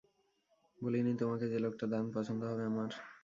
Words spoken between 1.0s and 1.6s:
তোমাকে যে